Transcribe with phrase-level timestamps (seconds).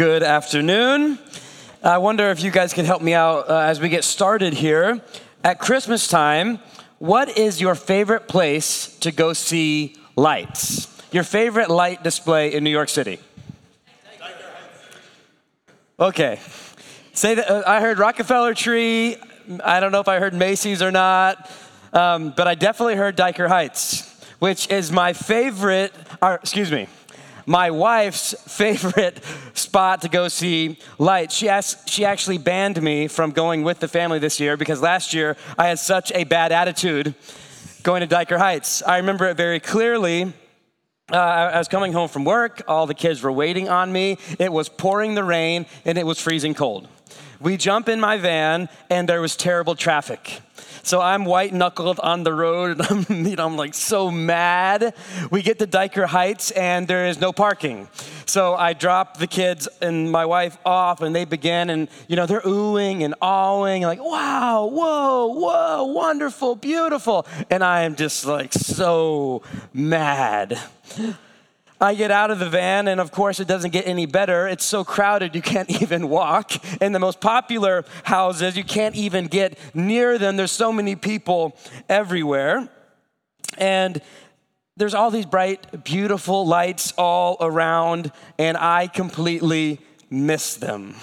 [0.00, 1.18] Good afternoon.
[1.82, 5.02] I wonder if you guys can help me out uh, as we get started here.
[5.44, 6.58] At Christmas time,
[6.98, 10.88] what is your favorite place to go see lights?
[11.12, 13.20] Your favorite light display in New York City?
[15.98, 16.40] Okay.
[17.12, 19.18] Say that uh, I heard Rockefeller Tree.
[19.62, 21.50] I don't know if I heard Macy's or not,
[21.92, 25.92] um, but I definitely heard Dyker Heights, which is my favorite,
[26.22, 26.88] or excuse me,
[27.50, 29.20] my wife's favorite
[29.54, 31.34] spot to go see lights.
[31.34, 35.12] She, asked, she actually banned me from going with the family this year because last
[35.12, 37.12] year I had such a bad attitude
[37.82, 38.84] going to Dyker Heights.
[38.84, 40.32] I remember it very clearly.
[41.10, 44.18] Uh, I was coming home from work, all the kids were waiting on me.
[44.38, 46.86] It was pouring the rain and it was freezing cold.
[47.40, 50.40] We jump in my van and there was terrible traffic.
[50.82, 54.94] So I'm white knuckled on the road, and I'm, you know, I'm like so mad.
[55.30, 57.88] We get to Dyker Heights, and there is no parking.
[58.26, 62.26] So I drop the kids and my wife off, and they begin, and you know,
[62.26, 67.26] they're oohing and awing, like, wow, whoa, whoa, wonderful, beautiful.
[67.50, 70.58] And I am just like so mad.
[71.80, 74.46] I get out of the van, and of course, it doesn't get any better.
[74.46, 76.52] It's so crowded, you can't even walk.
[76.82, 80.36] In the most popular houses, you can't even get near them.
[80.36, 81.56] There's so many people
[81.88, 82.68] everywhere.
[83.56, 84.00] And
[84.76, 90.94] there's all these bright, beautiful lights all around, and I completely miss them.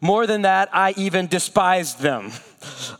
[0.00, 2.32] More than that, I even despised them.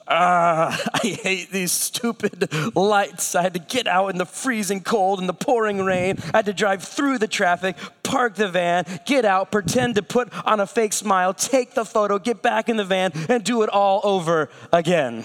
[0.07, 3.35] Uh, I hate these stupid lights.
[3.35, 6.19] I had to get out in the freezing cold and the pouring rain.
[6.35, 10.33] I had to drive through the traffic, park the van, get out, pretend to put
[10.47, 13.71] on a fake smile, take the photo, get back in the van, and do it
[13.71, 15.25] all over again.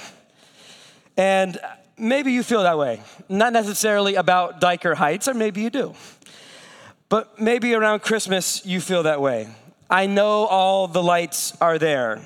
[1.18, 1.60] And
[1.98, 3.02] maybe you feel that way.
[3.28, 5.94] Not necessarily about Dyker Heights, or maybe you do.
[7.10, 9.50] But maybe around Christmas you feel that way.
[9.90, 12.22] I know all the lights are there.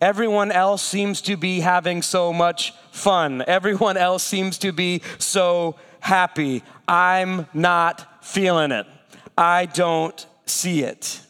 [0.00, 3.44] Everyone else seems to be having so much fun.
[3.46, 6.62] Everyone else seems to be so happy.
[6.88, 8.86] I'm not feeling it.
[9.36, 11.20] I don't see it.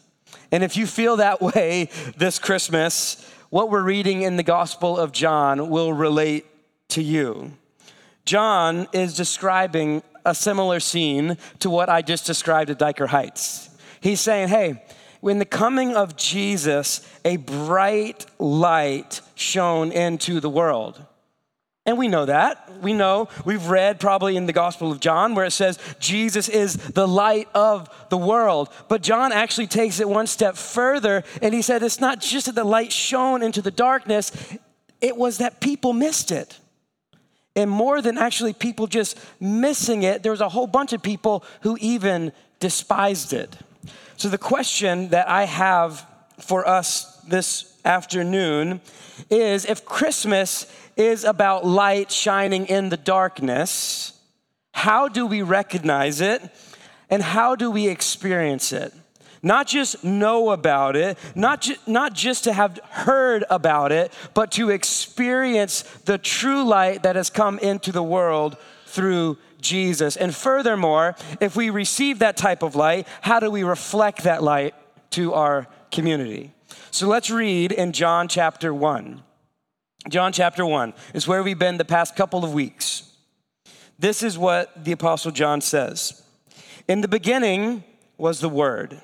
[0.51, 5.11] And if you feel that way this Christmas, what we're reading in the Gospel of
[5.11, 6.45] John will relate
[6.89, 7.53] to you.
[8.25, 13.69] John is describing a similar scene to what I just described at Dyker Heights.
[13.99, 14.83] He's saying, hey,
[15.23, 21.03] in the coming of Jesus, a bright light shone into the world.
[21.85, 22.81] And we know that.
[22.81, 26.75] We know, we've read probably in the Gospel of John where it says Jesus is
[26.75, 28.69] the light of the world.
[28.87, 32.55] But John actually takes it one step further and he said it's not just that
[32.55, 34.31] the light shone into the darkness,
[35.01, 36.59] it was that people missed it.
[37.55, 41.43] And more than actually people just missing it, there was a whole bunch of people
[41.61, 43.57] who even despised it.
[44.21, 46.05] So, the question that I have
[46.37, 48.79] for us this afternoon
[49.31, 54.13] is if Christmas is about light shining in the darkness,
[54.73, 56.39] how do we recognize it
[57.09, 58.93] and how do we experience it?
[59.41, 64.51] Not just know about it, not, ju- not just to have heard about it, but
[64.51, 68.55] to experience the true light that has come into the world
[68.85, 70.17] through Jesus.
[70.17, 74.75] And furthermore, if we receive that type of light, how do we reflect that light
[75.11, 76.53] to our community?
[76.91, 79.23] So let's read in John chapter 1.
[80.09, 83.11] John chapter 1 is where we've been the past couple of weeks.
[83.99, 86.23] This is what the Apostle John says
[86.87, 87.83] In the beginning
[88.17, 88.99] was the Word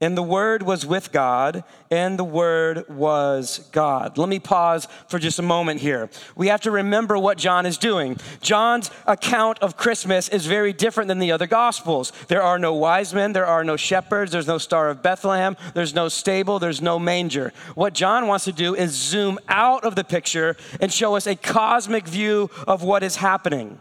[0.00, 4.16] and the Word was with God, and the Word was God.
[4.16, 6.08] Let me pause for just a moment here.
[6.36, 8.16] We have to remember what John is doing.
[8.40, 12.12] John's account of Christmas is very different than the other Gospels.
[12.28, 15.94] There are no wise men, there are no shepherds, there's no Star of Bethlehem, there's
[15.94, 17.52] no stable, there's no manger.
[17.74, 21.34] What John wants to do is zoom out of the picture and show us a
[21.34, 23.80] cosmic view of what is happening.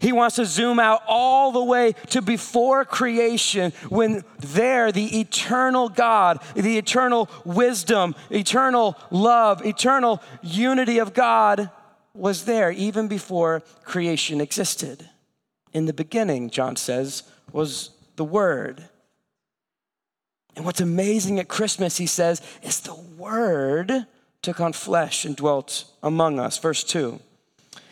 [0.00, 5.88] He wants to zoom out all the way to before creation when there the eternal
[5.88, 11.70] God, the eternal wisdom, eternal love, eternal unity of God
[12.14, 15.08] was there even before creation existed.
[15.72, 17.22] In the beginning, John says,
[17.52, 18.88] was the Word.
[20.56, 24.06] And what's amazing at Christmas, he says, is the Word
[24.42, 26.58] took on flesh and dwelt among us.
[26.58, 27.20] Verse 2.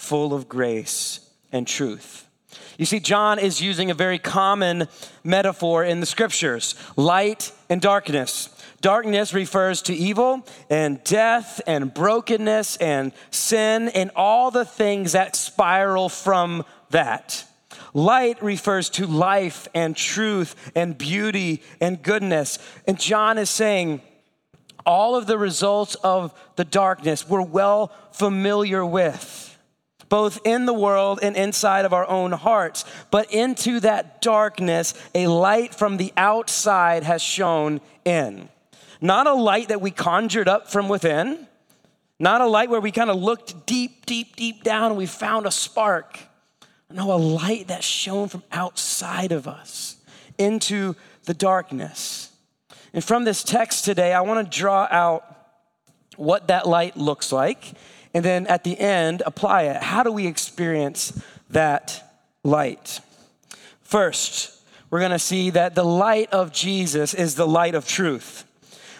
[0.00, 1.20] full of grace
[1.52, 2.26] and truth.
[2.78, 4.88] You see, John is using a very common
[5.22, 8.48] metaphor in the scriptures light and darkness.
[8.80, 15.36] Darkness refers to evil and death and brokenness and sin and all the things that
[15.36, 17.44] spiral from that.
[17.92, 22.58] Light refers to life and truth and beauty and goodness.
[22.86, 24.00] And John is saying,
[24.86, 29.49] all of the results of the darkness we're well familiar with,
[30.10, 32.84] both in the world and inside of our own hearts.
[33.10, 38.50] But into that darkness, a light from the outside has shone in.
[39.00, 41.46] Not a light that we conjured up from within,
[42.18, 45.46] not a light where we kind of looked deep, deep, deep down and we found
[45.46, 46.18] a spark
[46.92, 49.96] no, a light that shone from outside of us
[50.38, 52.32] into the darkness.
[52.92, 55.24] And from this text today, I want to draw out
[56.16, 57.74] what that light looks like,
[58.12, 59.82] and then at the end, apply it.
[59.82, 61.20] How do we experience
[61.50, 63.00] that light?
[63.82, 64.60] First,
[64.90, 68.44] we're to see that the light of Jesus is the light of truth.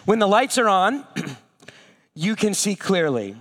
[0.05, 1.05] When the lights are on,
[2.15, 3.35] you can see clearly.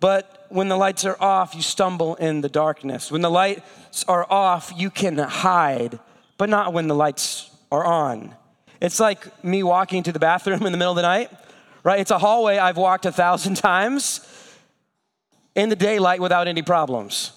[0.00, 3.10] But when the lights are off, you stumble in the darkness.
[3.10, 5.98] When the lights are off, you can hide,
[6.38, 8.34] but not when the lights are on.
[8.80, 11.30] It's like me walking to the bathroom in the middle of the night,
[11.84, 12.00] right?
[12.00, 14.26] It's a hallway I've walked a thousand times
[15.54, 17.32] in the daylight without any problems.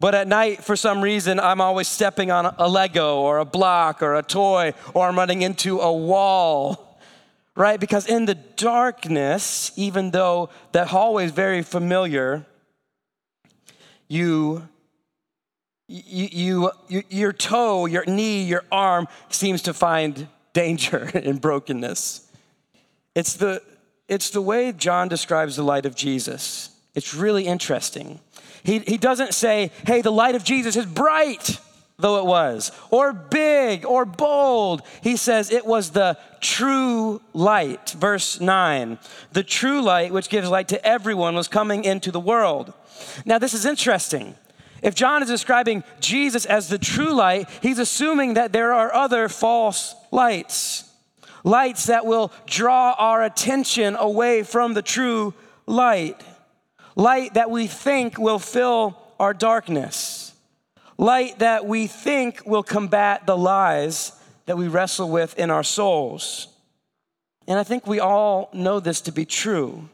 [0.00, 4.02] But at night, for some reason, I'm always stepping on a Lego or a block
[4.02, 6.84] or a toy, or I'm running into a wall
[7.56, 7.78] right?
[7.78, 12.44] Because in the darkness, even though that hallway is very familiar,
[14.08, 14.68] you,
[15.88, 22.30] you, you, you, your toe, your knee, your arm seems to find danger and brokenness.
[23.14, 23.62] It's the,
[24.08, 26.70] it's the way John describes the light of Jesus.
[26.94, 28.20] It's really interesting.
[28.62, 31.58] He, he doesn't say, hey, the light of Jesus is bright
[31.98, 34.82] though it was, or big or bold.
[35.02, 37.90] He says it was the true light.
[37.90, 38.98] Verse 9
[39.32, 42.72] the true light, which gives light to everyone, was coming into the world.
[43.24, 44.34] Now, this is interesting.
[44.82, 49.28] If John is describing Jesus as the true light, he's assuming that there are other
[49.28, 50.92] false lights,
[51.42, 55.32] lights that will draw our attention away from the true
[55.66, 56.20] light,
[56.96, 60.34] light that we think will fill our darkness
[60.98, 64.12] light that we think will combat the lies
[64.46, 66.48] that we wrestle with in our souls.
[67.46, 69.88] And I think we all know this to be true.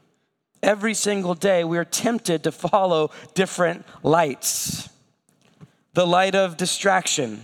[0.62, 4.88] Every single day, we are tempted to follow different lights.
[5.94, 7.42] The light of distraction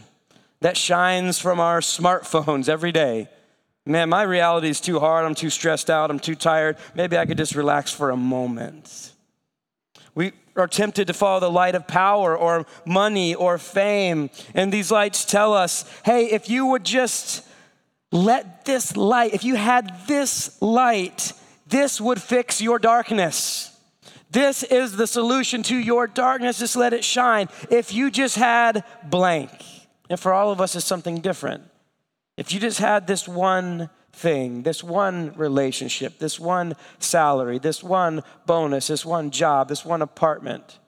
[0.61, 3.29] that shines from our smartphones every day.
[3.85, 5.25] Man, my reality is too hard.
[5.25, 6.11] I'm too stressed out.
[6.11, 6.77] I'm too tired.
[6.95, 9.13] Maybe I could just relax for a moment.
[10.17, 14.31] We are tempted to follow the light of power or money or fame.
[14.55, 17.47] And these lights tell us hey, if you would just
[18.11, 21.33] let this light, if you had this light,
[21.69, 23.79] this would fix your darkness.
[24.31, 26.59] This is the solution to your darkness.
[26.59, 27.49] Just let it shine.
[27.71, 29.51] If you just had blank,
[30.09, 31.63] and for all of us, it's something different.
[32.37, 38.23] If you just had this one thing, this one relationship, this one salary, this one
[38.47, 40.79] bonus, this one job, this one apartment,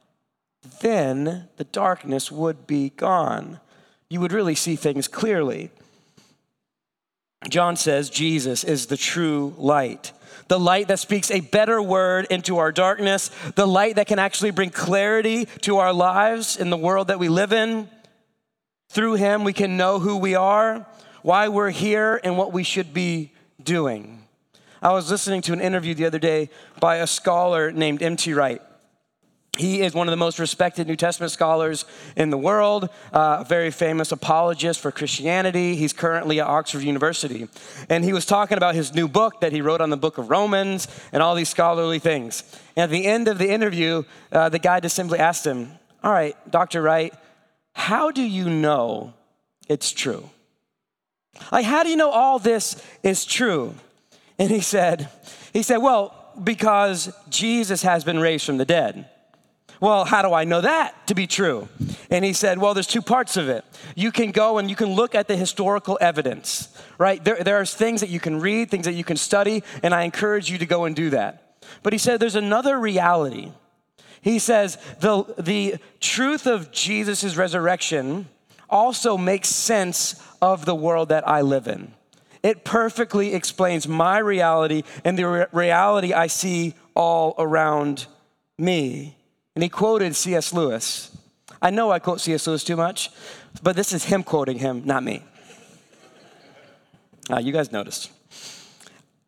[0.80, 3.60] then the darkness would be gone.
[4.08, 5.70] You would really see things clearly.
[7.50, 10.12] John says Jesus is the true light.
[10.48, 14.52] The light that speaks a better word into our darkness, the light that can actually
[14.52, 17.90] bring clarity to our lives in the world that we live in.
[18.88, 20.86] Through him, we can know who we are
[21.22, 23.32] why we're here, and what we should be
[23.62, 24.24] doing.
[24.80, 28.32] I was listening to an interview the other day by a scholar named N.T.
[28.32, 28.62] Wright.
[29.56, 31.84] He is one of the most respected New Testament scholars
[32.16, 35.74] in the world, uh, a very famous apologist for Christianity.
[35.74, 37.48] He's currently at Oxford University.
[37.88, 40.30] And he was talking about his new book that he wrote on the book of
[40.30, 42.44] Romans and all these scholarly things.
[42.76, 45.72] And at the end of the interview, uh, the guy just simply asked him,
[46.04, 46.80] All right, Dr.
[46.80, 47.12] Wright,
[47.72, 49.12] how do you know
[49.68, 50.30] it's true?
[51.50, 53.74] Like, how do you know all this is true?
[54.38, 55.08] And he said,
[55.52, 59.08] he said, well, because Jesus has been raised from the dead.
[59.80, 61.68] Well, how do I know that to be true?
[62.10, 63.64] And he said, Well, there's two parts of it.
[63.94, 67.22] You can go and you can look at the historical evidence, right?
[67.22, 70.02] There, there are things that you can read, things that you can study, and I
[70.02, 71.58] encourage you to go and do that.
[71.82, 73.52] But he said, There's another reality.
[74.20, 78.28] He says, The, the truth of Jesus' resurrection
[78.68, 81.94] also makes sense of the world that I live in.
[82.42, 88.06] It perfectly explains my reality and the re- reality I see all around
[88.56, 89.16] me.
[89.54, 90.52] And he quoted C.S.
[90.52, 91.16] Lewis.
[91.60, 92.46] I know I quote C.S.
[92.46, 93.10] Lewis too much,
[93.62, 95.24] but this is him quoting him, not me.
[97.30, 98.10] Uh, you guys noticed.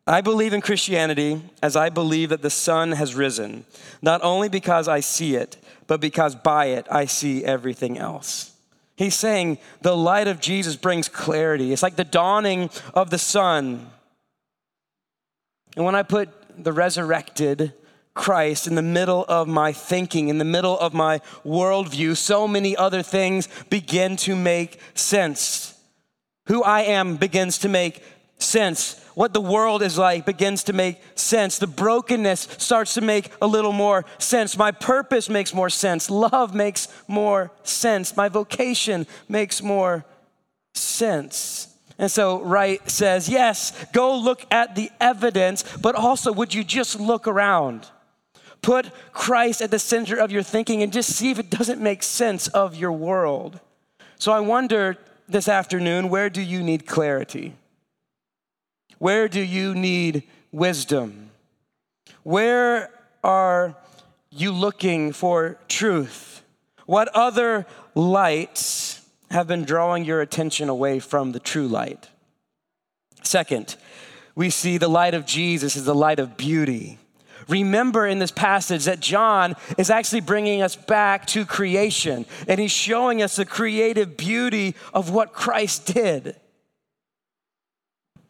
[0.07, 3.65] I believe in Christianity as I believe that the sun has risen,
[4.01, 8.50] not only because I see it, but because by it I see everything else.
[9.01, 11.73] He's saying the light of Jesus brings clarity.
[11.73, 13.89] It's like the dawning of the sun.
[15.75, 16.29] And when I put
[16.63, 17.73] the resurrected
[18.13, 22.77] Christ in the middle of my thinking, in the middle of my worldview, so many
[22.77, 25.73] other things begin to make sense.
[26.45, 28.03] Who I am begins to make
[28.37, 29.00] sense.
[29.13, 31.57] What the world is like begins to make sense.
[31.57, 34.57] The brokenness starts to make a little more sense.
[34.57, 36.09] My purpose makes more sense.
[36.09, 38.15] Love makes more sense.
[38.15, 40.05] My vocation makes more
[40.73, 41.67] sense.
[41.97, 46.99] And so Wright says, yes, go look at the evidence, but also would you just
[46.99, 47.87] look around?
[48.61, 52.01] Put Christ at the center of your thinking and just see if it doesn't make
[52.01, 53.59] sense of your world.
[54.17, 57.55] So I wonder this afternoon where do you need clarity?
[59.01, 61.31] Where do you need wisdom?
[62.21, 62.91] Where
[63.23, 63.75] are
[64.29, 66.43] you looking for truth?
[66.85, 67.65] What other
[67.95, 72.09] lights have been drawing your attention away from the true light?
[73.23, 73.75] Second,
[74.35, 76.99] we see the light of Jesus is the light of beauty.
[77.47, 82.69] Remember in this passage that John is actually bringing us back to creation and he's
[82.69, 86.35] showing us the creative beauty of what Christ did.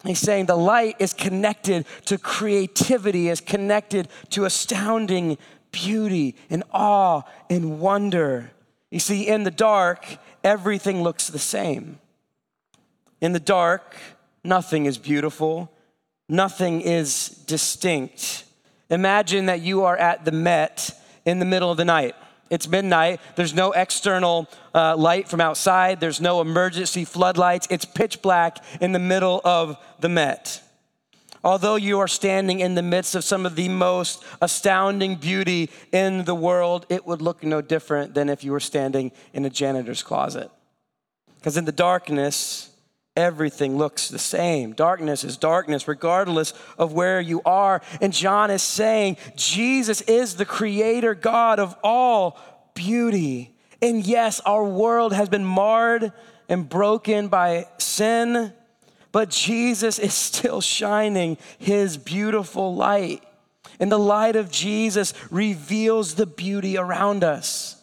[0.03, 5.37] He's saying the light is connected to creativity, is connected to astounding
[5.71, 8.51] beauty and awe and wonder.
[8.89, 11.99] You see, in the dark, everything looks the same.
[13.21, 13.95] In the dark,
[14.43, 15.71] nothing is beautiful,
[16.27, 18.45] nothing is distinct.
[18.89, 20.91] Imagine that you are at the Met
[21.25, 22.15] in the middle of the night.
[22.51, 23.21] It's midnight.
[23.37, 26.01] There's no external uh, light from outside.
[26.01, 27.65] There's no emergency floodlights.
[27.71, 30.61] It's pitch black in the middle of the Met.
[31.45, 36.25] Although you are standing in the midst of some of the most astounding beauty in
[36.25, 40.03] the world, it would look no different than if you were standing in a janitor's
[40.03, 40.51] closet.
[41.37, 42.70] Because in the darkness,
[43.15, 44.73] everything looks the same.
[44.73, 47.81] Darkness is darkness, regardless of where you are.
[47.99, 52.39] And John is saying Jesus is the creator God of all
[52.73, 53.55] beauty.
[53.81, 56.13] And yes, our world has been marred
[56.47, 58.53] and broken by sin,
[59.11, 63.23] but Jesus is still shining his beautiful light.
[63.79, 67.81] And the light of Jesus reveals the beauty around us,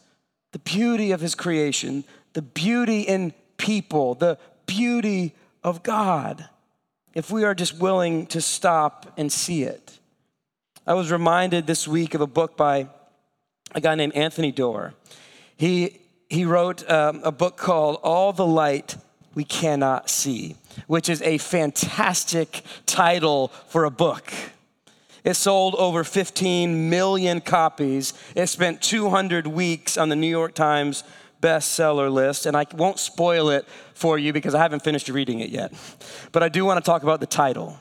[0.52, 2.04] the beauty of his creation,
[2.34, 5.34] the beauty in people, the beauty
[5.64, 6.48] of God
[7.14, 9.98] if we are just willing to stop and see it.
[10.86, 12.86] I was reminded this week of a book by
[13.74, 14.94] a guy named Anthony Doerr.
[15.56, 15.98] He,
[16.30, 18.96] he wrote um, a book called All the Light
[19.34, 20.54] We Cannot See,
[20.86, 24.32] which is a fantastic title for a book.
[25.24, 28.14] It sold over 15 million copies.
[28.34, 31.04] It spent 200 weeks on the New York Times
[31.40, 35.50] bestseller list, and I won't spoil it for you because I haven't finished reading it
[35.50, 35.72] yet.
[36.32, 37.78] But I do want to talk about the title.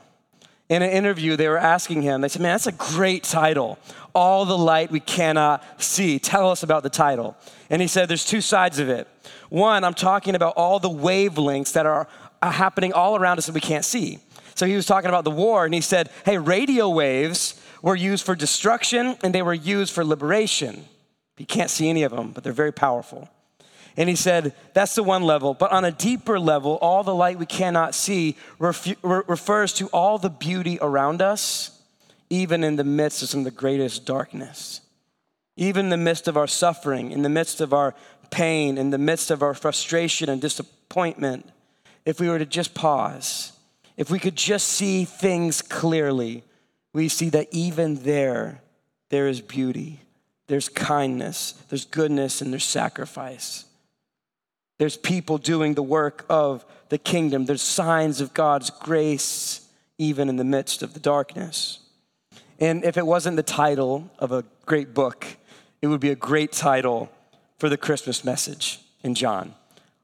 [0.68, 3.78] In an interview, they were asking him, they said, Man, that's a great title.
[4.14, 6.18] All the light we cannot see.
[6.18, 7.36] Tell us about the title.
[7.70, 9.08] And he said, There's two sides of it.
[9.48, 12.06] One, I'm talking about all the wavelengths that are
[12.42, 14.18] happening all around us that we can't see.
[14.54, 18.24] So he was talking about the war, and he said, Hey, radio waves were used
[18.24, 20.84] for destruction and they were used for liberation.
[21.36, 23.28] You can't see any of them, but they're very powerful.
[23.98, 25.54] And he said, that's the one level.
[25.54, 29.88] But on a deeper level, all the light we cannot see refu- re- refers to
[29.88, 31.82] all the beauty around us,
[32.30, 34.82] even in the midst of some of the greatest darkness.
[35.56, 37.92] Even in the midst of our suffering, in the midst of our
[38.30, 41.50] pain, in the midst of our frustration and disappointment,
[42.04, 43.52] if we were to just pause,
[43.96, 46.44] if we could just see things clearly,
[46.92, 48.60] we see that even there,
[49.08, 49.98] there is beauty,
[50.46, 53.64] there's kindness, there's goodness, and there's sacrifice.
[54.78, 57.44] There's people doing the work of the kingdom.
[57.44, 59.68] There's signs of God's grace
[59.98, 61.80] even in the midst of the darkness.
[62.60, 65.26] And if it wasn't the title of a great book,
[65.82, 67.10] it would be a great title
[67.58, 69.54] for the Christmas message in John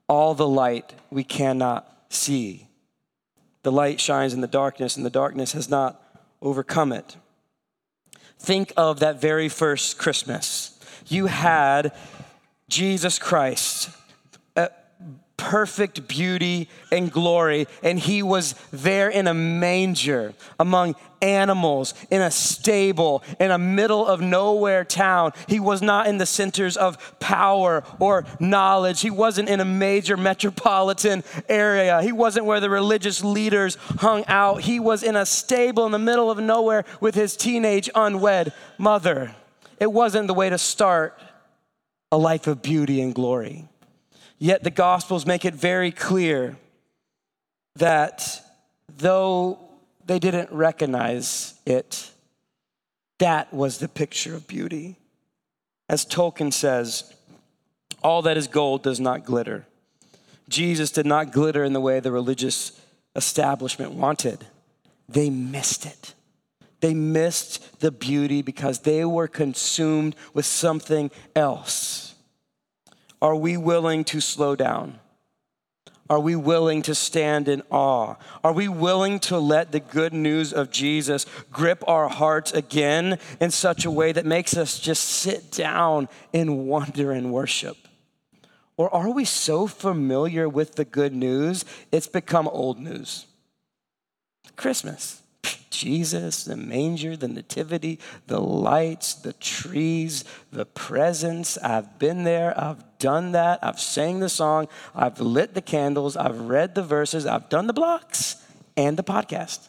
[0.09, 2.69] All the light we cannot see.
[3.63, 6.01] The light shines in the darkness, and the darkness has not
[6.43, 7.17] overcome it.
[8.39, 10.79] Think of that very first Christmas.
[11.09, 11.93] You had
[12.69, 13.89] Jesus Christ
[15.45, 17.67] perfect beauty and glory.
[17.83, 24.07] And he was there in a manger among animals, in a stable, in a middle
[24.07, 25.33] of nowhere town.
[25.47, 29.03] He was not in the centers of power or knowledge.
[29.03, 32.01] He wasn't in a major metropolitan area.
[32.01, 34.63] He wasn't where the religious leaders hung out.
[34.63, 39.35] He was in a stable in the middle of nowhere with his teenage unwed mother.
[39.79, 41.19] It wasn't the way to start
[42.11, 43.69] a life of beauty and glory.
[44.39, 46.57] Yet the Gospels make it very clear
[47.77, 48.41] that
[48.99, 49.59] though
[50.07, 52.11] they didn't recognize it,
[53.19, 54.97] that was the picture of beauty.
[55.89, 57.13] As Tolkien says,
[58.03, 59.67] all that is gold does not glitter.
[60.49, 62.79] Jesus did not glitter in the way the religious
[63.17, 64.47] establishment wanted.
[65.09, 66.15] They missed it.
[66.81, 72.04] They missed the beauty because they were consumed with something else.
[73.25, 75.01] Are we willing to slow down?
[76.11, 78.17] Are we willing to stand in awe?
[78.45, 83.51] Are we willing to let the good news of Jesus grip our hearts again in
[83.51, 87.79] such a way that makes us just sit down in wonder and worship?
[88.77, 93.25] Or are we so familiar with the good news, it's become old news?
[94.55, 95.23] Christmas.
[95.71, 101.57] Jesus, the manger, the nativity, the lights, the trees, the presents.
[101.57, 106.41] I've been there, I've done that, I've sang the song, I've lit the candles, I've
[106.41, 108.43] read the verses, I've done the blocks
[108.79, 109.69] and the podcast.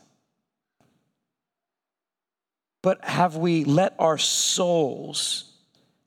[2.82, 5.52] But have we let our souls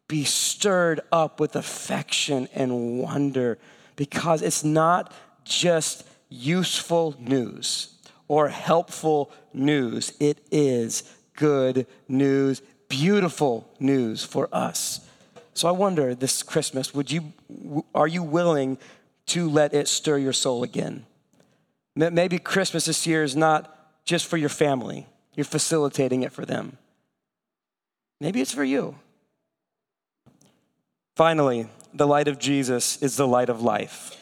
[0.08, 3.58] be stirred up with affection and wonder
[3.94, 5.12] because it's not
[5.44, 7.94] just useful news
[8.26, 10.14] or helpful news.
[10.18, 15.06] It is good news, beautiful news for us.
[15.58, 17.32] So I wonder this Christmas, would you
[17.92, 18.78] are you willing
[19.26, 21.04] to let it stir your soul again?
[21.96, 25.08] Maybe Christmas this year is not just for your family.
[25.34, 26.78] You're facilitating it for them.
[28.20, 29.00] Maybe it's for you.
[31.16, 34.16] Finally, the light of Jesus is the light of life.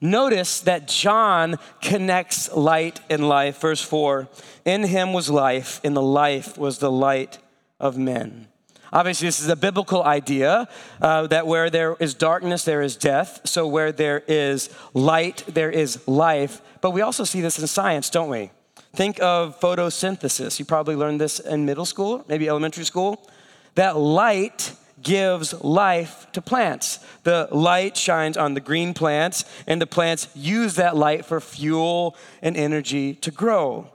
[0.00, 3.60] Notice that John connects light and life.
[3.60, 4.28] Verse 4
[4.64, 7.38] In him was life, and the life was the light
[7.78, 8.48] of men.
[8.94, 10.68] Obviously, this is a biblical idea
[11.02, 13.40] uh, that where there is darkness, there is death.
[13.44, 16.62] So, where there is light, there is life.
[16.80, 18.52] But we also see this in science, don't we?
[18.94, 20.60] Think of photosynthesis.
[20.60, 23.28] You probably learned this in middle school, maybe elementary school.
[23.74, 27.00] That light gives life to plants.
[27.24, 32.16] The light shines on the green plants, and the plants use that light for fuel
[32.42, 33.90] and energy to grow.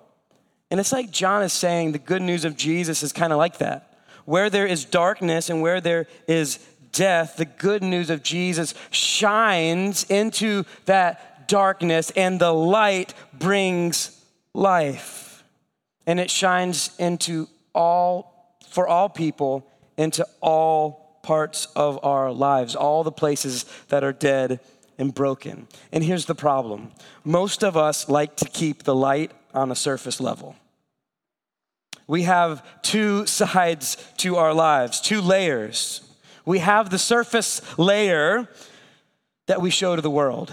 [0.69, 3.59] And it's like John is saying the good news of Jesus is kind of like
[3.59, 3.88] that.
[4.29, 6.59] Where there is darkness and where there is
[6.91, 15.43] death, the good news of Jesus shines into that darkness, and the light brings life.
[16.05, 19.65] And it shines into all, for all people,
[19.97, 24.59] into all parts of our lives, all the places that are dead
[24.99, 25.67] and broken.
[25.91, 26.91] And here's the problem
[27.23, 30.55] most of us like to keep the light on a surface level.
[32.09, 36.01] We have two sides to our lives, two layers.
[36.43, 38.49] We have the surface layer
[39.45, 40.51] that we show to the world.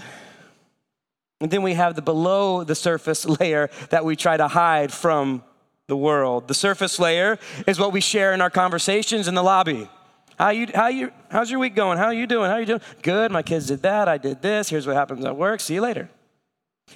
[1.41, 5.43] And then we have the below the surface layer that we try to hide from
[5.87, 6.47] the world.
[6.47, 9.89] The surface layer is what we share in our conversations in the lobby.
[10.37, 11.97] How you, how you, how's your week going?
[11.97, 12.51] How are you doing?
[12.51, 12.81] How are you doing?
[13.01, 13.31] Good.
[13.31, 14.07] My kids did that.
[14.07, 14.69] I did this.
[14.69, 15.59] Here's what happens at work.
[15.61, 16.07] See you later.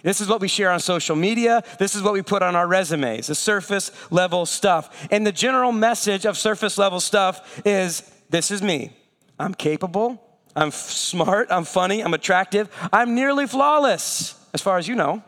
[0.04, 1.64] This is what we share on social media.
[1.78, 5.08] This is what we put on our resumes, the surface level stuff.
[5.12, 8.94] And the general message of surface level stuff is this is me.
[9.38, 10.22] I'm capable.
[10.56, 11.48] I'm smart.
[11.52, 12.02] I'm funny.
[12.02, 12.70] I'm attractive.
[12.92, 15.24] I'm nearly flawless, as far as you know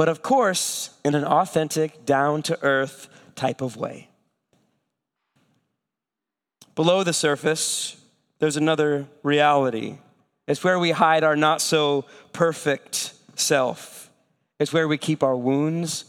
[0.00, 4.08] but of course, in an authentic, down to earth type of way.
[6.74, 8.00] Below the surface,
[8.38, 9.98] there's another reality.
[10.48, 14.10] It's where we hide our not so perfect self.
[14.58, 16.04] It's where we keep our wounds,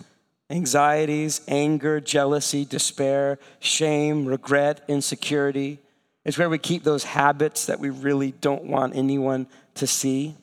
[0.50, 5.80] anxieties, anger, jealousy, despair, shame, regret, insecurity.
[6.26, 10.36] It's where we keep those habits that we really don't want anyone to see.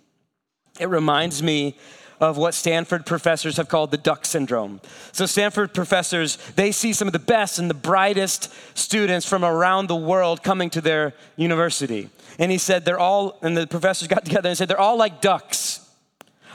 [0.80, 1.76] It reminds me
[2.20, 4.80] of what Stanford professors have called the duck syndrome.
[5.12, 9.86] So, Stanford professors, they see some of the best and the brightest students from around
[9.86, 12.10] the world coming to their university.
[12.38, 15.20] And he said, they're all, and the professors got together and said, they're all like
[15.20, 15.77] ducks.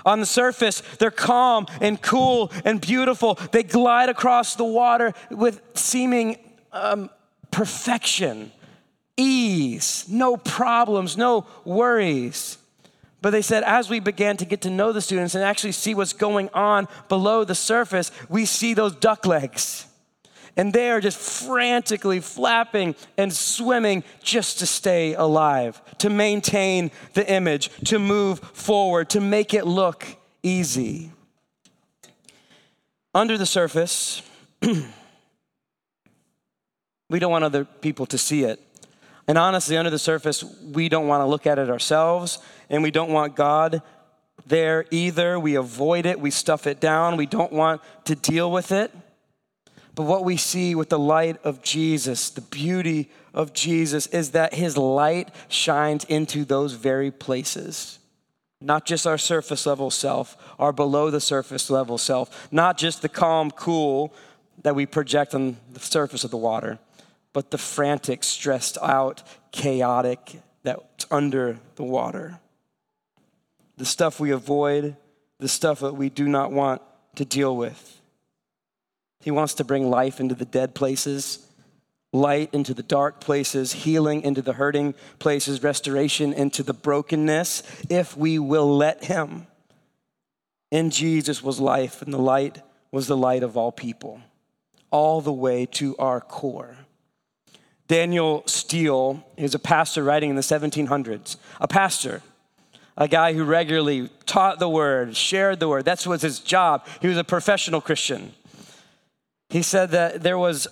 [0.05, 3.35] On the surface, they're calm and cool and beautiful.
[3.51, 6.37] They glide across the water with seeming
[6.71, 7.09] um,
[7.51, 8.51] perfection,
[9.15, 12.57] ease, no problems, no worries.
[13.21, 15.95] But they said, as we began to get to know the students and actually see
[15.95, 19.85] what's going on below the surface, we see those duck legs.
[20.55, 27.27] And they are just frantically flapping and swimming just to stay alive, to maintain the
[27.29, 30.05] image, to move forward, to make it look
[30.43, 31.11] easy.
[33.15, 34.21] Under the surface,
[37.09, 38.59] we don't want other people to see it.
[39.27, 42.39] And honestly, under the surface, we don't want to look at it ourselves,
[42.69, 43.81] and we don't want God
[44.45, 45.39] there either.
[45.39, 48.91] We avoid it, we stuff it down, we don't want to deal with it.
[49.95, 54.53] But what we see with the light of Jesus, the beauty of Jesus, is that
[54.53, 57.99] his light shines into those very places.
[58.59, 63.09] Not just our surface level self, our below the surface level self, not just the
[63.09, 64.13] calm, cool
[64.63, 66.79] that we project on the surface of the water,
[67.33, 72.39] but the frantic, stressed out, chaotic that's under the water.
[73.77, 74.95] The stuff we avoid,
[75.39, 76.81] the stuff that we do not want
[77.15, 77.99] to deal with.
[79.23, 81.47] He wants to bring life into the dead places,
[82.11, 88.15] light into the dark places, healing into the hurting places, restoration into the brokenness, if
[88.17, 89.47] we will let Him.
[90.71, 94.21] In Jesus was life, and the light was the light of all people,
[94.91, 96.77] all the way to our core.
[97.87, 102.21] Daniel Steele is a pastor writing in the 1700s, a pastor,
[102.97, 105.85] a guy who regularly taught the word, shared the word.
[105.85, 106.85] That was his job.
[107.01, 108.33] He was a professional Christian.
[109.53, 110.67] He said that there was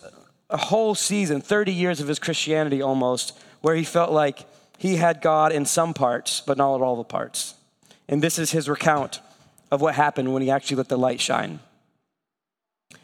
[0.49, 4.47] a whole season, 30 years of his Christianity almost, where he felt like
[4.79, 7.53] he had God in some parts, but not at all the parts.
[8.09, 9.19] And this is his recount
[9.69, 11.59] of what happened when he actually let the light shine.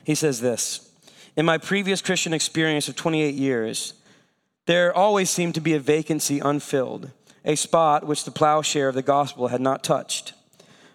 [0.03, 0.91] He says this
[1.35, 3.93] In my previous Christian experience of 28 years,
[4.65, 7.11] there always seemed to be a vacancy unfilled,
[7.45, 10.33] a spot which the plowshare of the gospel had not touched.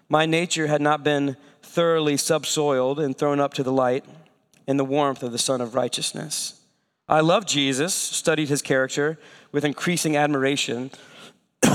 [0.08, 4.04] My nature had not been thoroughly subsoiled and thrown up to the light
[4.66, 6.60] in the warmth of the Sun of Righteousness.
[7.08, 9.18] I loved Jesus, studied his character
[9.50, 10.90] with increasing admiration,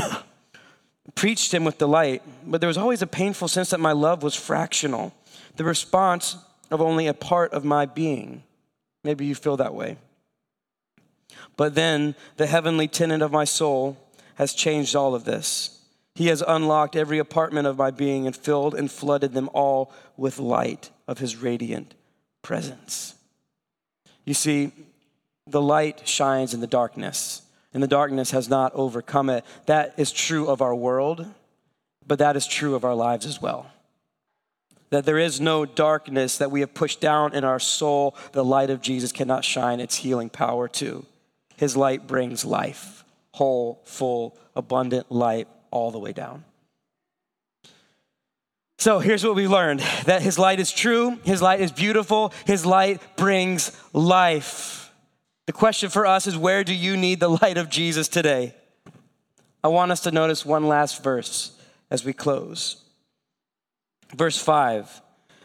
[1.15, 4.36] preached him with delight, but there was always a painful sense that my love was
[4.36, 5.13] fractional,
[5.56, 6.38] the response
[6.71, 8.43] of only a part of my being.
[9.04, 9.97] Maybe you feel that way.
[11.56, 13.97] But then the heavenly tenant of my soul
[14.36, 15.82] has changed all of this.
[16.15, 20.39] He has unlocked every apartment of my being and filled and flooded them all with
[20.39, 21.93] light of his radiant
[22.47, 23.13] presence.
[24.23, 24.71] You see,
[25.47, 27.41] the light shines in the darkness,
[27.73, 29.43] and the darkness has not overcome it.
[29.65, 31.25] That is true of our world,
[32.07, 33.69] but that is true of our lives as well.
[34.91, 38.69] That there is no darkness that we have pushed down in our soul, the light
[38.69, 41.05] of Jesus cannot shine its healing power to.
[41.57, 46.45] His light brings life, whole, full, abundant light all the way down.
[48.79, 52.65] So here's what we learned that his light is true, his light is beautiful, his
[52.65, 54.91] light brings life.
[55.47, 58.53] The question for us is where do you need the light of Jesus today?
[59.63, 61.59] I want us to notice one last verse
[61.89, 62.83] as we close.
[64.15, 65.01] Verse 5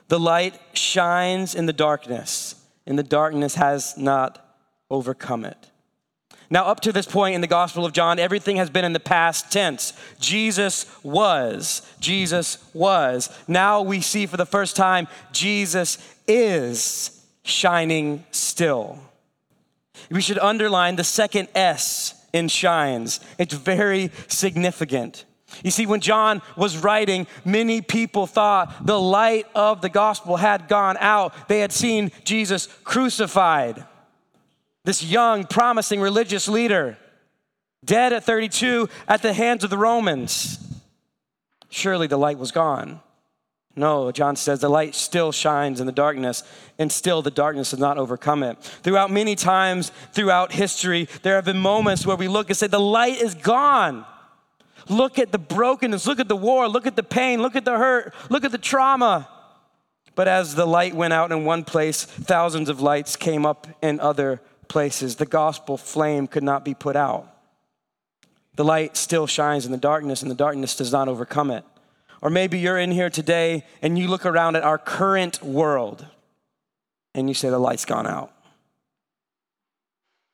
[0.09, 2.55] The light shines in the darkness,
[2.87, 4.57] and the darkness has not
[4.91, 5.72] overcome it.
[6.53, 9.01] Now, up to this point in the Gospel of John, everything has been in the
[9.01, 9.95] past tense.
[10.21, 11.81] Jesus was.
[11.99, 13.31] Jesus was.
[13.49, 15.97] Now we see for the first time, Jesus
[16.29, 18.99] is shining still.
[20.11, 23.21] We should underline the second S in shines.
[23.39, 25.25] It's very significant.
[25.65, 30.69] You see, when John was writing, many people thought the light of the gospel had
[30.69, 31.49] gone out.
[31.49, 33.87] They had seen Jesus crucified
[34.85, 36.99] this young, promising religious leader,
[37.85, 40.59] dead at 32 at the hands of the Romans.
[41.71, 43.01] Surely the light was gone.
[43.75, 46.43] No, John says the light still shines in the darkness,
[46.79, 48.63] and still the darkness has not overcome it.
[48.83, 52.79] Throughout many times throughout history, there have been moments where we look and say, The
[52.79, 54.05] light is gone.
[54.89, 57.79] Look at the brokenness, look at the war, look at the pain, look at the
[57.79, 59.29] hurt, look at the trauma.
[60.15, 64.01] But as the light went out in one place, thousands of lights came up in
[64.01, 64.43] other
[64.73, 67.29] places, the gospel flame could not be put out.
[68.57, 71.63] The light still shines in the darkness, and the darkness does not overcome it.
[72.23, 76.07] Or maybe you're in here today and you look around at our current world
[77.15, 78.33] and you say, the light's gone out.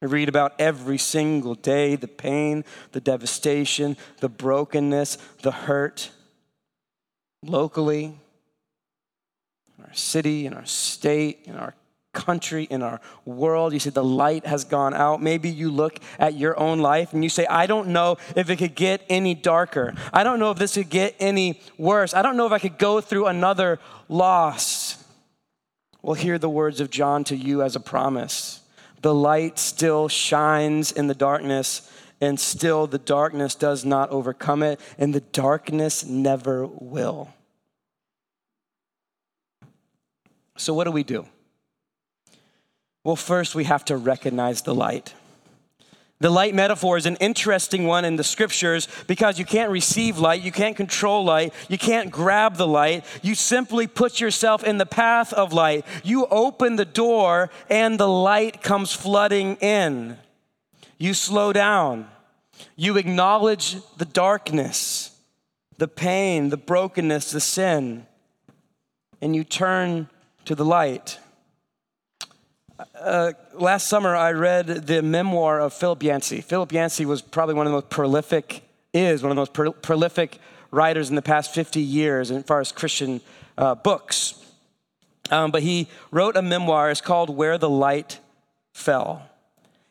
[0.01, 6.11] I read about every single day the pain, the devastation, the brokenness, the hurt
[7.43, 8.05] locally,
[9.77, 11.75] in our city, in our state, in our
[12.19, 13.73] country, in our world.
[13.73, 15.23] You say the light has gone out.
[15.23, 18.57] Maybe you look at your own life and you say, I don't know if it
[18.57, 19.95] could get any darker.
[20.13, 22.15] I don't know if this could get any worse.
[22.15, 23.79] I don't know if I could go through another
[24.09, 25.03] loss.
[26.03, 28.61] Well, hear the words of John to you as a promise.
[29.03, 31.89] The light still shines in the darkness,
[32.21, 37.33] and still the darkness does not overcome it, and the darkness never will.
[40.57, 41.27] So, what do we do?
[43.09, 45.15] Well, first, we have to recognize the light.
[46.21, 50.43] The light metaphor is an interesting one in the scriptures because you can't receive light,
[50.43, 53.07] you can't control light, you can't grab the light.
[53.23, 55.87] You simply put yourself in the path of light.
[56.05, 60.19] You open the door and the light comes flooding in.
[60.99, 62.09] You slow down.
[62.77, 65.19] You acknowledge the darkness,
[65.79, 68.07] the pain, the brokenness, the sin,
[69.23, 70.11] and you turn
[70.45, 71.19] to the light.
[72.79, 76.41] Uh, last summer, I read the memoir of Philip Yancey.
[76.41, 78.63] Philip Yancey was probably one of the most prolific,
[78.95, 80.39] is one of the most pro- prolific
[80.71, 83.21] writers in the past 50 years as far as Christian
[83.57, 84.35] uh, books.
[85.31, 88.21] Um, but he wrote a memoir, it's called Where the Light
[88.73, 89.29] Fell.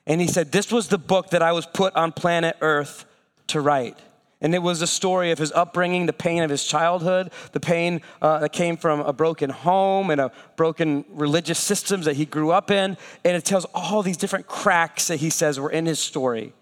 [0.06, 3.06] And he said, This was the book that I was put on planet Earth
[3.48, 3.98] to write.
[4.40, 8.02] And it was a story of his upbringing, the pain of his childhood, the pain
[8.22, 12.52] uh, that came from a broken home and a broken religious systems that he grew
[12.52, 12.98] up in.
[13.26, 16.54] And it tells all these different cracks that he says were in his story.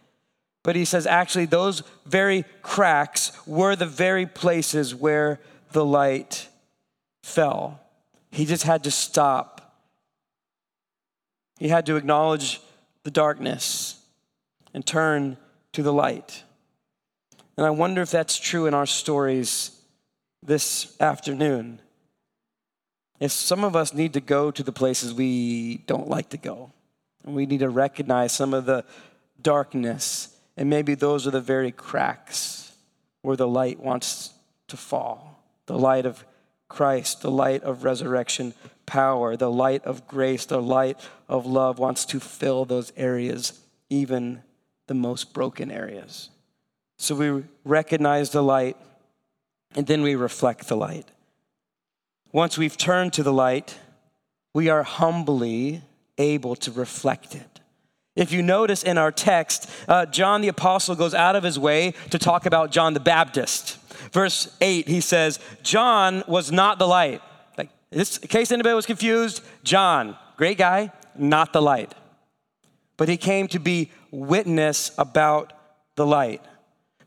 [0.63, 5.41] But he says actually, those very cracks were the very places where
[5.73, 6.47] the light
[7.23, 7.81] fell.
[8.31, 9.75] He just had to stop.
[11.59, 12.61] He had to acknowledge
[13.03, 13.99] the darkness
[14.73, 15.38] and turn
[15.73, 16.44] to the light.
[17.58, 19.72] And I wonder if that's true in our stories
[20.44, 21.80] this afternoon.
[23.20, 26.72] If some of us need to go to the places we don't like to go,
[27.24, 28.84] and we need to recognize some of the
[29.41, 32.74] darkness, and maybe those are the very cracks
[33.22, 34.32] where the light wants
[34.68, 36.26] to fall the light of
[36.68, 38.54] Christ, the light of resurrection
[38.86, 44.44] power, the light of grace, the light of love wants to fill those areas, even
[44.88, 46.30] the most broken areas.
[46.97, 48.77] So we recognize the light
[49.75, 51.05] and then we reflect the light.
[52.31, 53.77] Once we've turned to the light,
[54.53, 55.81] we are humbly
[56.17, 57.60] able to reflect it.
[58.15, 61.93] If you notice in our text, uh, John the Apostle goes out of his way
[62.12, 63.77] to talk about John the Baptist.
[64.13, 67.21] Verse 8, he says, John was not the light.
[67.58, 71.93] Like, this, in case anybody was confused, John, great guy, not the light.
[72.95, 75.51] But he came to be witness about
[75.95, 76.41] the light.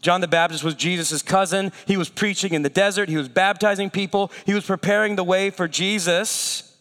[0.00, 1.72] John the Baptist was Jesus' cousin.
[1.86, 5.50] He was preaching in the desert, he was baptizing people, he was preparing the way
[5.50, 6.76] for Jesus.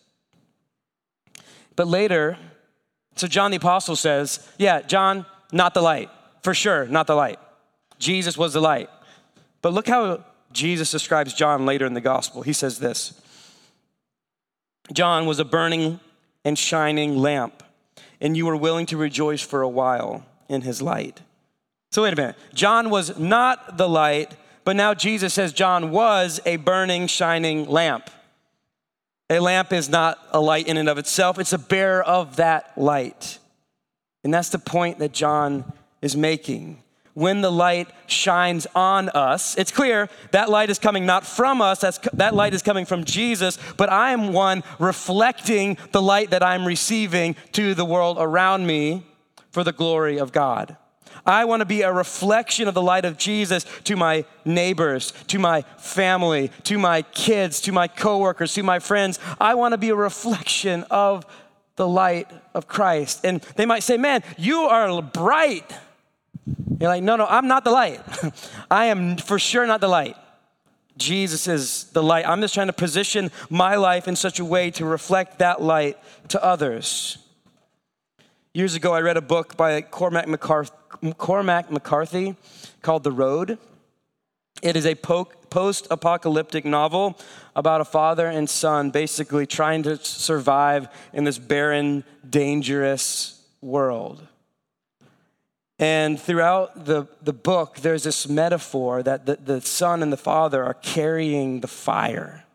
[1.76, 2.38] But later,
[3.16, 6.10] so John the Apostle says, Yeah, John, not the light.
[6.44, 7.40] For sure, not the light.
[8.00, 8.90] Jesus was the light.
[9.62, 12.42] But look how Jesus describes John later in the gospel.
[12.42, 13.20] He says this
[14.94, 16.00] John was a burning
[16.46, 17.64] and shining lamp,
[18.22, 21.22] and you were willing to rejoice for a while in his light.
[21.92, 22.36] So, wait a minute.
[22.54, 28.10] John was not the light, but now Jesus says John was a burning, shining lamp.
[29.30, 32.78] A lamp is not a light in and of itself, it's a bearer of that
[32.78, 33.40] light.
[34.24, 35.72] And that's the point that John
[36.02, 36.84] is making.
[37.14, 41.80] When the light shines on us, it's clear that light is coming not from us,
[41.80, 46.44] that's, that light is coming from Jesus, but I am one reflecting the light that
[46.44, 49.04] I'm receiving to the world around me
[49.50, 50.78] for the glory of God.
[51.28, 55.38] I want to be a reflection of the light of Jesus to my neighbors, to
[55.38, 59.20] my family, to my kids, to my coworkers, to my friends.
[59.40, 61.26] I want to be a reflection of
[61.76, 63.26] the light of Christ.
[63.26, 65.70] And they might say, Man, you are bright.
[66.80, 68.02] You're like, No, no, I'm not the light.
[68.72, 70.16] I am for sure not the light.
[70.98, 72.28] Jesus is the light.
[72.28, 75.98] I'm just trying to position my life in such a way to reflect that light
[76.30, 77.20] to others.
[78.54, 80.74] Years ago, I read a book by Cormac McCarthy,
[81.18, 82.36] Cormac McCarthy
[82.82, 83.58] called The Road.
[84.62, 87.20] It is a post apocalyptic novel
[87.56, 94.28] about a father and son basically trying to survive in this barren, dangerous world.
[95.80, 100.64] And throughout the, the book, there's this metaphor that the, the son and the father
[100.64, 102.46] are carrying the fire.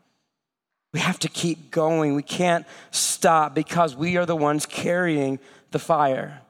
[0.92, 2.14] We have to keep going.
[2.14, 5.38] We can't stop because we are the ones carrying
[5.70, 6.41] the fire.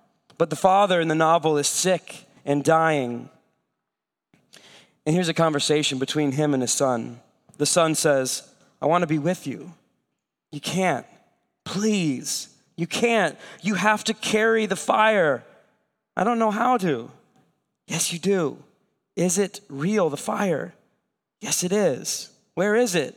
[0.42, 3.28] But the father in the novel is sick and dying.
[5.06, 7.20] And here's a conversation between him and his son.
[7.58, 9.72] The son says, I want to be with you.
[10.50, 11.06] You can't.
[11.64, 12.48] Please.
[12.76, 13.38] You can't.
[13.60, 15.44] You have to carry the fire.
[16.16, 17.08] I don't know how to.
[17.86, 18.58] Yes, you do.
[19.14, 20.74] Is it real, the fire?
[21.40, 22.32] Yes, it is.
[22.54, 23.16] Where is it?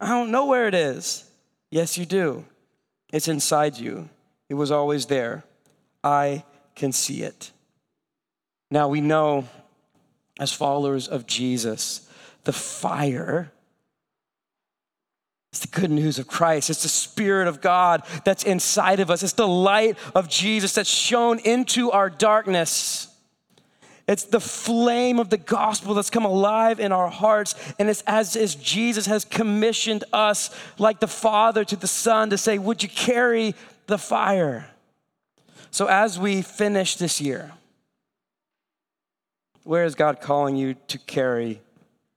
[0.00, 1.28] I don't know where it is.
[1.72, 2.44] Yes, you do.
[3.12, 4.08] It's inside you.
[4.48, 5.42] It was always there.
[6.02, 7.52] I can see it.
[8.70, 9.48] Now we know,
[10.38, 12.08] as followers of Jesus,
[12.44, 13.52] the fire
[15.58, 16.68] it's the good news of Christ.
[16.70, 19.22] It's the Spirit of God that's inside of us.
[19.22, 23.08] It's the light of Jesus that's shown into our darkness.
[24.06, 27.54] It's the flame of the gospel that's come alive in our hearts.
[27.78, 32.38] And it's as, as Jesus has commissioned us, like the Father to the Son, to
[32.38, 33.54] say, Would you carry
[33.86, 34.70] the fire?
[35.70, 37.52] So as we finish this year,
[39.64, 41.60] where is God calling you to carry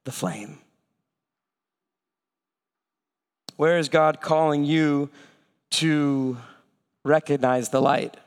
[0.06, 0.60] the flame?
[3.58, 5.10] Where is God calling you
[5.72, 6.38] to
[7.04, 8.18] recognize the light?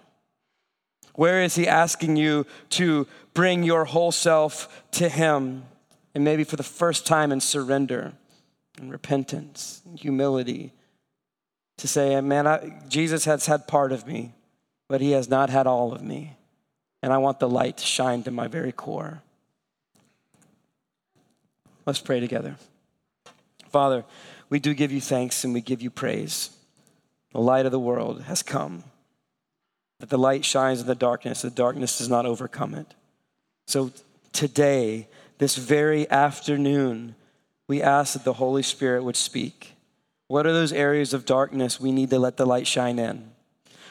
[1.14, 5.64] Where is He asking you to bring your whole self to Him?
[6.14, 8.12] And maybe for the first time in surrender
[8.78, 10.72] and repentance and humility
[11.78, 14.32] to say, man, I, Jesus has had part of me,
[14.94, 16.36] but He has not had all of me.
[17.02, 19.24] And I want the light to shine to my very core.
[21.84, 22.54] Let's pray together.
[23.70, 24.04] Father,
[24.50, 26.50] we do give you thanks and we give you praise.
[27.32, 28.84] The light of the world has come.
[29.98, 32.94] That the light shines in the darkness, the darkness does not overcome it.
[33.66, 33.90] So
[34.32, 37.16] today, this very afternoon,
[37.66, 39.74] we ask that the Holy Spirit would speak.
[40.28, 43.33] What are those areas of darkness we need to let the light shine in?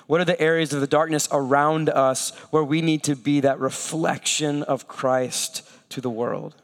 [0.08, 3.60] What are the areas of the darkness around us where we need to be that
[3.60, 6.56] reflection of Christ to the world?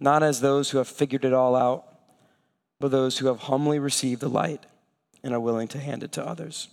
[0.00, 1.84] Not as those who have figured it all out,
[2.80, 4.64] but those who have humbly received the light
[5.22, 6.68] and are willing to hand it to others.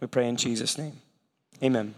[0.00, 1.00] We pray in Jesus' name.
[1.62, 1.94] Amen.